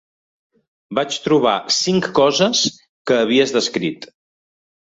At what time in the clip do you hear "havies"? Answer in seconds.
3.25-3.55